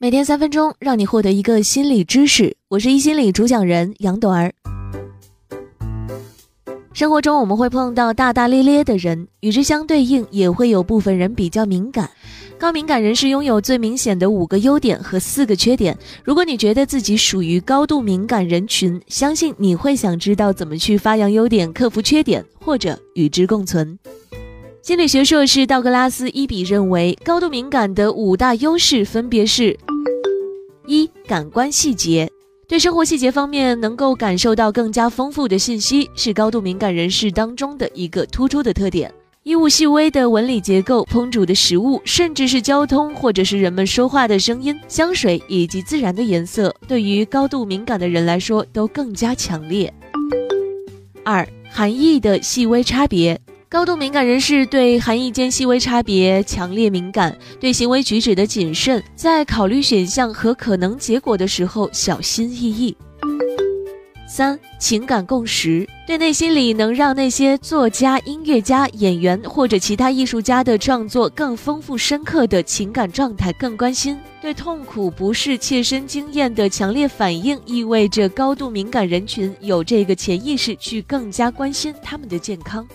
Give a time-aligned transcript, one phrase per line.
[0.00, 2.56] 每天三分钟，让你获得一个心理知识。
[2.68, 4.54] 我是一心理主讲人杨朵儿。
[6.92, 12.10] 生活中我们会碰到大大咧咧的人，与之相对应，也会有部分人比较敏感。
[12.58, 15.96] 高敏感人士拥有最明显的五个优点和四个缺点。
[16.24, 23.96] 如果你觉得自己属于高度敏感人群，相信你会想知道怎么去发扬优点、克服缺点，或者与之共存。
[24.80, 29.76] 心理学硕士道格拉斯伊比认为，高度敏感的五大优势分别是：
[30.86, 32.30] 一、感官细节。
[32.66, 39.12] 对生活细节方面能够感受到更加丰富的信息，是高度敏感人士当中的一个突出的特点。
[39.42, 49.92] 衣物细微的纹理结构、烹煮的食物，甚至是交通或者是人们说话的声音、香水以及自然的颜色，对于高度敏感的人来说都更加强烈。
[51.24, 53.38] 二、含义的细微差别。
[53.70, 62.96] 高度敏感人士对含义间细微差别强烈敏感，对行为举止的谨慎，在考虑选项和可能结果的时候小心翼翼。
[64.26, 82.86] 三、情感共识，对内心里能让那些作家、音乐家、演员或者其他艺术家的创作更丰富深刻的情感状态更关心，对痛苦不适切身经验的强烈反应，意味着高度敏感人群有这个潜意识去更加关心他们的健康。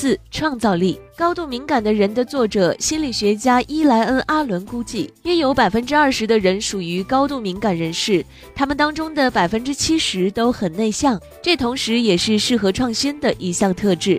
[0.00, 14.18] 四、创造力高度敏感的人的作者心理学家伊莱恩·阿伦估计，约有百分之二十的人属于高度敏感人士，他们当中的百分之七十都很内向，这同时也是适合创新的一项特质。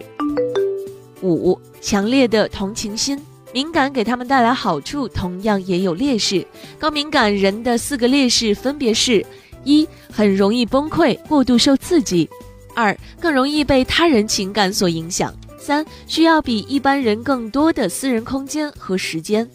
[1.23, 3.19] 五、强烈的同情心，
[3.51, 6.45] 敏感给他们带来好处，同样也有劣势。
[6.77, 9.25] 高敏感人的四个劣势分别是：
[9.63, 12.29] 一、很容易崩溃，过度受刺激；
[12.75, 15.33] 二、更容易被他人情感所影响。
[15.61, 19.47] 三需要比一般人更多的私人空间和时间。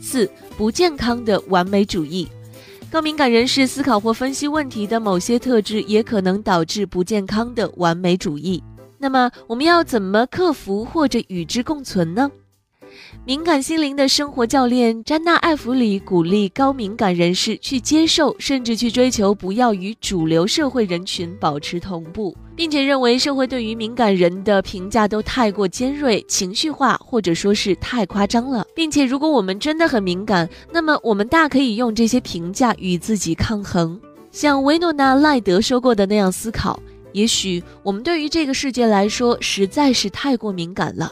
[0.00, 2.28] 四不健康的完美主义，
[2.90, 8.62] 高敏感人士思考或分析问题的某些特质也可能导致不健康的完美主义。
[8.98, 12.30] 那么我们要怎么克服或者与之共存呢？
[13.26, 28.66] 敏感心灵的生活教练詹娜·艾弗里鼓励高敏感人士去接受，甚至去追求，不要与主流社会人群保持同步，并且认为社会对于敏感人的评价都太过尖锐、情绪化，或者说是太夸张了。
[28.74, 33.98] 并且，如果我们真的很敏感，那么我们大可以用这些评价与自己抗衡。
[34.30, 36.78] 像维诺娜·赖德说过的那样思考：
[37.12, 41.10] 也许我们对于这个世界来说实在是太过敏感了。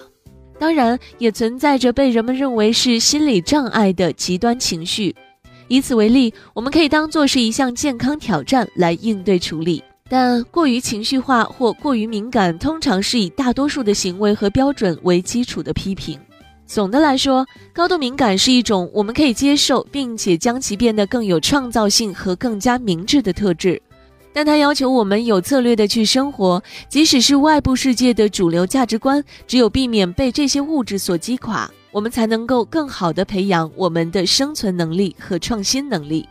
[0.63, 5.13] 当然，也存在着被人们认为是心理障碍的极端情绪。
[5.67, 9.83] 以此为例，我们可以当做是一项健康挑战来应对处理。
[10.09, 16.17] 但过于情绪化或过于敏感，通常是以大多数的行为和标准为基础的批评。
[16.65, 23.83] 总的来说，高度敏感是一种我们可以接受，并且将其变得更有创造性和更加明智的特质。
[24.33, 36.29] 但它要求我们有策略的去生活，即使是外部世界的主流价值观，只有避免被这些物质所击垮，我们才能够更好的培养我们的生存能力和创新能力。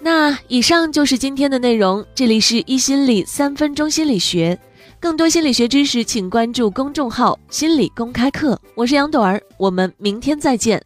[0.00, 4.58] 那以上就是今天的内容，这里是一心理三分钟心理学，
[4.98, 8.60] 更多心理学知识，请关注公众号“心理公开课”。
[8.74, 10.82] 我是杨朵儿，我们明天再见。